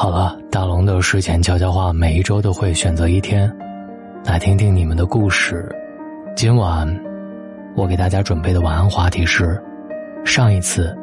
[0.00, 3.54] 好了，大龙的睡前悄悄话每一周都会选择一天，
[4.24, 5.70] 来听听你们的故事。
[6.34, 6.88] 今晚
[7.76, 9.62] 我给大家准备的晚安话题是：
[10.24, 10.96] 上一次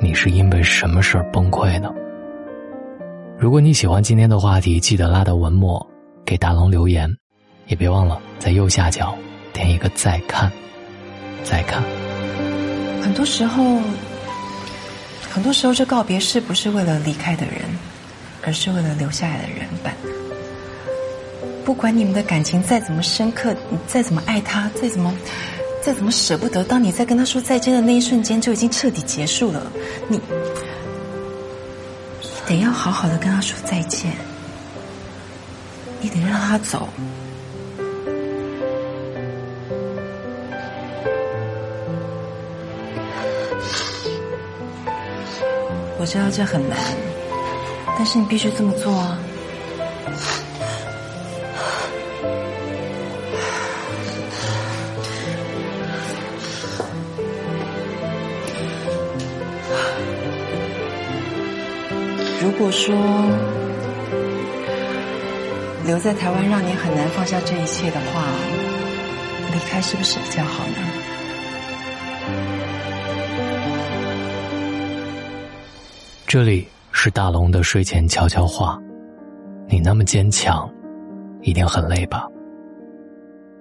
[0.00, 1.90] 你是因为什么事儿崩溃呢？
[3.38, 5.86] 如果你喜欢今天的话题，记得拉到文末
[6.24, 7.14] 给大龙留言，
[7.66, 9.14] 也别忘了在右下角
[9.52, 10.50] 点一个再看，
[11.44, 11.82] 再看。
[13.02, 13.62] 很多时候，
[15.30, 17.56] 很多时候，这告别是不是为了离开的人。
[18.42, 19.92] 而是为了留下来的人本。
[21.64, 25.14] 不管你们的感情再怎么深刻，你再怎么爱他，再怎么
[25.82, 29.70] 再怎么舍不得，当你在跟他说再见的那一瞬间，就已经彻底结束了。
[30.08, 30.20] 你
[32.46, 34.10] 得要好好的跟他说再见，
[36.00, 36.88] 你得让他走。
[45.98, 46.78] 我知道这很难。
[48.02, 49.18] 但是你必须这么做啊！
[62.40, 62.96] 如果说
[65.84, 68.24] 留在台湾让你很难放下这一切的话，
[69.52, 70.72] 离开是不是比较好呢？
[76.26, 76.66] 这里。
[76.92, 78.78] 是大龙的睡前悄悄话，
[79.66, 80.68] 你那么坚强，
[81.40, 82.26] 一定很累吧？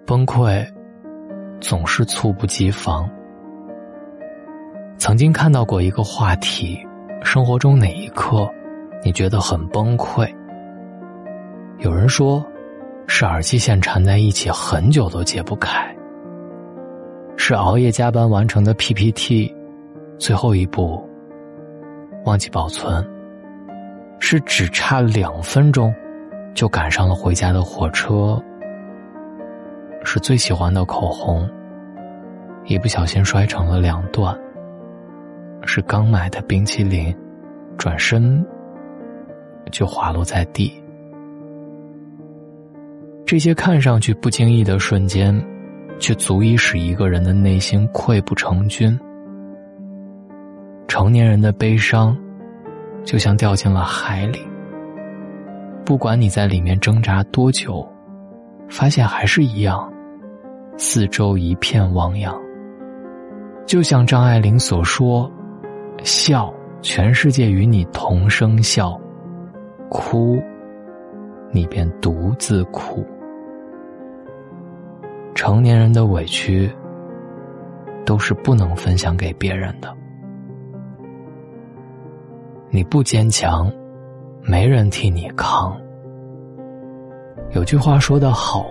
[0.06, 0.66] 崩溃
[1.62, 3.10] 总是猝不及防。
[4.98, 6.78] 曾经看到过一个话题：
[7.24, 8.50] 生活中哪一刻
[9.04, 10.28] 你觉得很崩溃？
[11.78, 12.46] 有人说，
[13.08, 15.96] 是耳机线缠在一起很久都解不开；
[17.38, 19.56] 是熬夜加班完成的 PPT，
[20.18, 21.02] 最后一步
[22.26, 23.08] 忘记保存。
[24.20, 25.94] 是只差两分钟，
[26.54, 28.42] 就赶上了回家的火车。
[30.04, 31.50] 是最喜欢的口红，
[32.66, 34.38] 一不小心摔成了两段。
[35.66, 37.16] 是刚买的冰淇淋，
[37.78, 38.46] 转身
[39.72, 40.72] 就滑落在地。
[43.26, 45.40] 这些看上去不经意的瞬间，
[46.00, 48.98] 却足以使一个人的内心溃不成军。
[50.88, 52.18] 成年人的悲伤。
[53.04, 54.40] 就像掉进了海里，
[55.86, 57.88] 不管你在里面挣扎多久，
[58.70, 59.92] 发现还是一样，
[60.78, 62.40] 四周一片汪洋。
[63.66, 65.32] 就像张爱玲所说
[66.04, 69.00] ：“笑，全世界与你同声笑；
[69.90, 70.38] 哭，
[71.52, 73.06] 你便独自哭。”
[75.36, 76.70] 成年人的委屈，
[78.06, 79.96] 都是不能分享给别人的。
[82.72, 83.72] 你不坚强，
[84.44, 85.76] 没人替你扛。
[87.54, 88.68] 有句话说得好，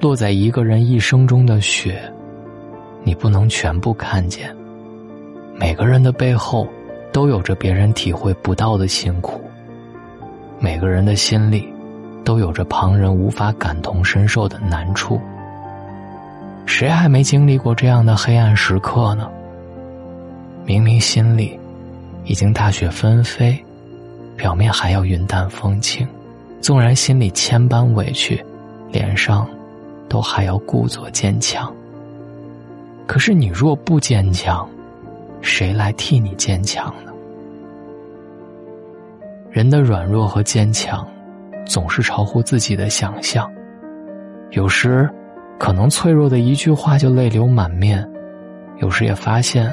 [0.00, 1.98] 落在一个人一生中的雪，
[3.02, 4.54] 你不能全部看见。
[5.58, 6.68] 每个人的背后，
[7.10, 9.40] 都有着别人体会不到的辛苦。
[10.58, 11.66] 每个人的心里，
[12.22, 15.18] 都有着旁人无法感同身受的难处。
[16.66, 19.30] 谁还没经历过这样的黑暗时刻呢？
[20.66, 21.58] 明明心里。
[22.26, 23.56] 已经大雪纷飞，
[24.36, 26.06] 表面还要云淡风轻，
[26.60, 28.44] 纵然心里千般委屈，
[28.90, 29.48] 脸上
[30.08, 31.72] 都还要故作坚强。
[33.06, 34.68] 可是你若不坚强，
[35.40, 37.12] 谁来替你坚强呢？
[39.48, 41.06] 人的软弱和坚强，
[41.64, 43.48] 总是超乎自己的想象。
[44.50, 45.08] 有时，
[45.58, 48.02] 可能脆弱的一句话就泪流满面；
[48.78, 49.72] 有时也发现，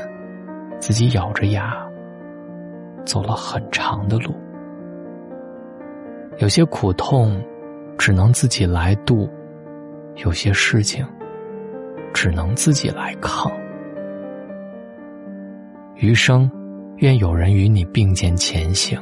[0.80, 1.76] 自己咬着牙。
[3.06, 4.34] 走了很长的路，
[6.38, 7.42] 有些苦痛
[7.98, 9.30] 只能自己来度，
[10.24, 11.06] 有些事情
[12.14, 13.52] 只能自己来扛。
[15.96, 16.50] 余生，
[16.98, 19.00] 愿有人与你并肩前行。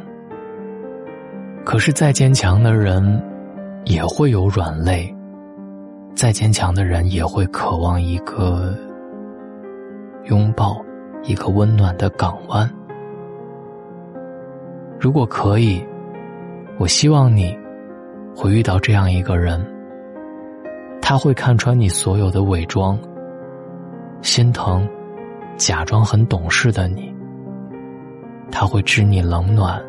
[1.64, 3.24] 可是，再坚强的人
[3.86, 5.16] 也会有软肋，
[6.16, 8.76] 再坚强的人也会渴望一个
[10.26, 10.84] 拥抱，
[11.24, 12.70] 一个温暖的港湾。
[15.02, 15.84] 如果可以，
[16.78, 17.58] 我希望你
[18.36, 19.60] 会遇到这样一个人，
[21.02, 22.96] 他会看穿你所有的伪装，
[24.22, 24.88] 心疼
[25.58, 27.12] 假装很懂事的你，
[28.52, 29.82] 他会知你冷暖，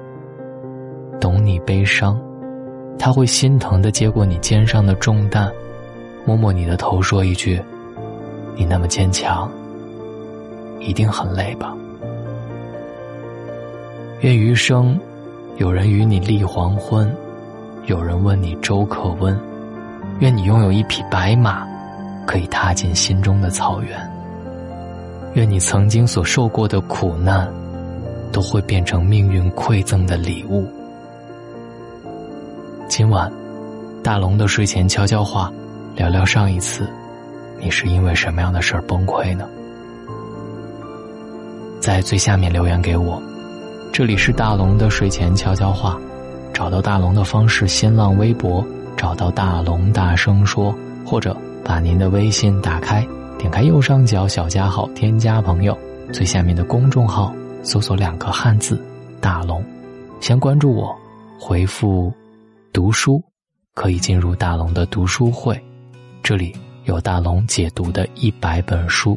[1.20, 2.18] 懂你悲伤，
[2.98, 5.52] 他会心疼的接过你肩上的重担，
[6.24, 7.60] 摸摸你的头，说一句
[8.56, 9.46] ：“你那么坚强，
[10.80, 11.76] 一定很累吧。”
[14.22, 14.96] 愿余生，
[15.56, 17.12] 有人与你立黄昏，
[17.86, 19.36] 有人问你粥可温。
[20.20, 21.66] 愿你拥有一匹白马，
[22.24, 23.98] 可以踏进心中的草原。
[25.34, 27.52] 愿你曾经所受过的苦难，
[28.30, 30.68] 都会变成命运馈赠的礼物。
[32.86, 33.28] 今晚，
[34.04, 35.52] 大龙的睡前悄悄话，
[35.96, 36.88] 聊聊上一次，
[37.58, 39.48] 你是因为什么样的事儿崩溃呢？
[41.80, 43.20] 在最下面留言给我。
[43.92, 46.00] 这里是大龙的睡前悄悄话，
[46.54, 48.66] 找到大龙的方式：新浪微博
[48.96, 50.74] 找到大龙大声说，
[51.04, 53.06] 或者把您的微信打开，
[53.38, 55.76] 点开右上角小加号，添加朋友，
[56.10, 58.82] 最下面的公众号搜索两个汉字
[59.20, 59.62] “大龙”，
[60.22, 60.96] 先关注我，
[61.38, 62.10] 回复
[62.72, 63.22] “读书”，
[63.76, 65.62] 可以进入大龙的读书会，
[66.22, 66.50] 这里
[66.84, 69.14] 有大龙解读的一百本书，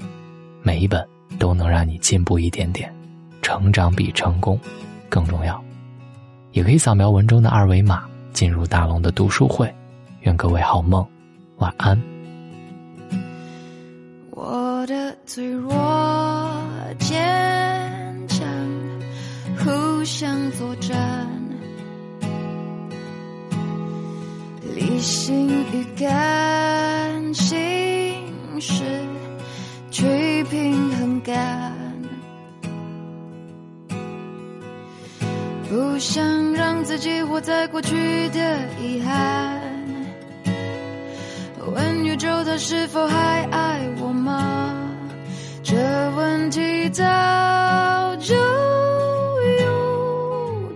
[0.62, 1.02] 每一本
[1.40, 2.94] 都能让你进步一点点。
[3.46, 4.60] 成长比成功
[5.08, 5.64] 更重要，
[6.54, 8.04] 也可以扫描文中的二维码
[8.34, 9.72] 进入大龙的读书会。
[10.22, 11.06] 愿各位好梦，
[11.58, 11.96] 晚安。
[14.32, 15.72] 我的脆弱
[16.98, 18.48] 坚强，
[19.60, 21.30] 互相作战，
[24.74, 27.54] 理性与感情
[28.60, 28.95] 是
[35.76, 36.24] 不想
[36.54, 38.40] 让自己活在过去的
[38.82, 39.60] 遗憾。
[41.74, 44.74] 问宇宙它是否还爱我吗？
[45.64, 45.76] 这
[46.16, 47.04] 问题早
[48.22, 48.42] 就有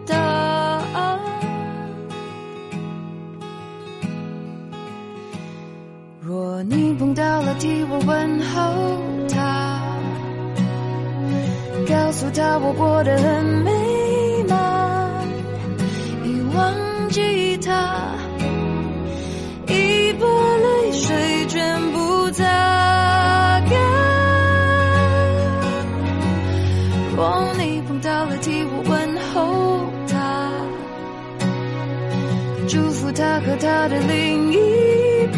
[0.06, 1.18] 答案。
[6.20, 9.02] 若你碰到了替我问候
[9.34, 9.82] 他，
[11.88, 13.29] 告诉他我过得很
[33.42, 34.58] 和他的另一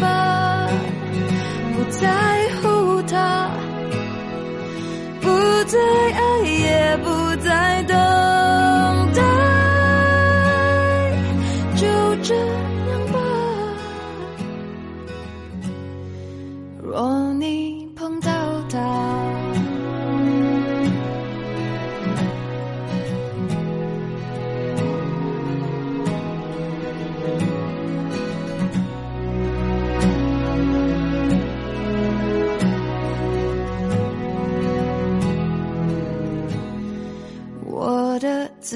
[0.00, 0.68] 半，
[1.74, 2.08] 不在
[2.60, 3.48] 乎他，
[5.20, 5.28] 不
[5.64, 8.01] 再爱，也不再等。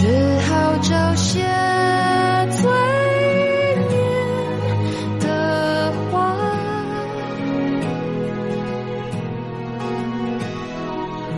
[0.00, 0.06] 只
[0.48, 1.40] 好找些
[2.52, 2.70] 催
[3.90, 3.92] 眠
[5.20, 6.16] 的话。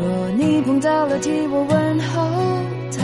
[0.01, 2.23] 若你碰到了，替我问候
[2.97, 3.03] 他，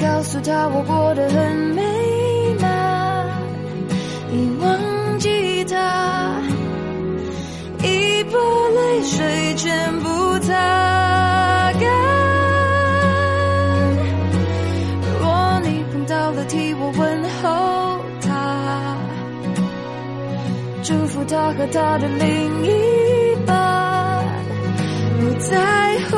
[0.00, 1.75] 告诉他我过得很
[21.28, 24.24] 他和他的另一半，
[25.20, 26.16] 不在乎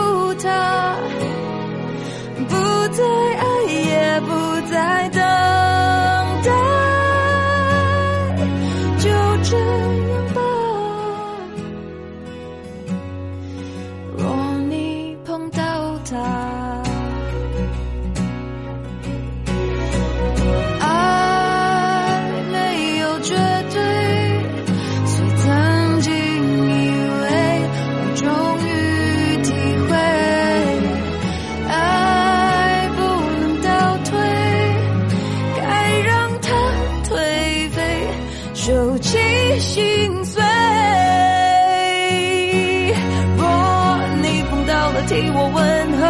[45.09, 45.57] 替我问
[45.99, 46.05] 候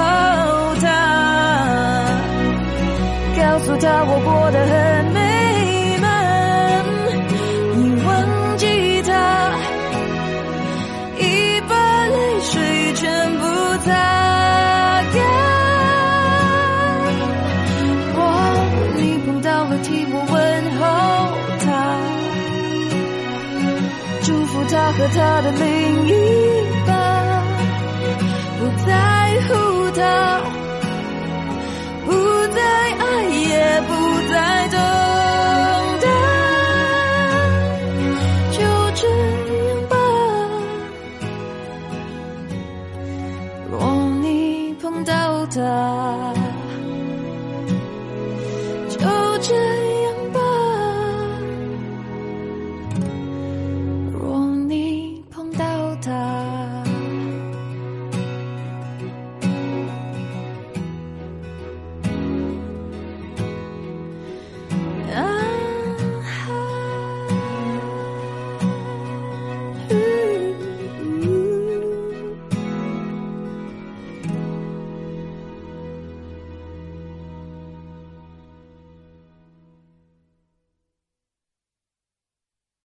[0.82, 0.86] 他，
[3.36, 5.18] 告诉他我过得很美
[6.02, 6.04] 满，
[7.76, 8.08] 你忘
[8.56, 8.66] 记
[9.02, 9.10] 他，
[11.20, 11.22] 已
[11.68, 13.06] 把泪水全
[13.38, 13.44] 部
[13.84, 13.86] 擦
[15.14, 15.16] 干。
[18.16, 18.18] 我，
[18.96, 20.36] 你碰到了替我问
[20.80, 20.82] 候
[21.64, 21.66] 他，
[24.24, 25.62] 祝福他和他的另
[26.08, 26.10] 一
[29.98, 30.40] 他。
[32.06, 32.12] 不
[32.54, 33.90] 再爱，也不
[34.30, 34.34] 再
[34.68, 34.78] 等
[36.00, 36.06] 待，
[38.52, 38.58] 就
[38.94, 39.94] 这样吧。
[43.70, 43.74] 若
[44.22, 44.26] 你
[44.80, 45.12] 碰到
[45.46, 46.27] 他。